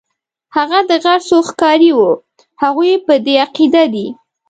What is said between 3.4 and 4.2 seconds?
عقیده دي.